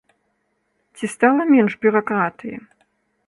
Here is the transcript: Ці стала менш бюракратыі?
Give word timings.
Ці 0.99 1.05
стала 1.15 1.45
менш 1.51 1.77
бюракратыі? 1.87 2.57